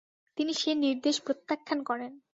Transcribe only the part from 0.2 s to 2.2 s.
তিনি সে নির্দেশ প্রত্যাখ্যান করেন।